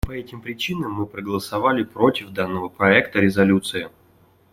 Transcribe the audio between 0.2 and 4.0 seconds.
причинам мы проголосовали против данного проекта резолюции.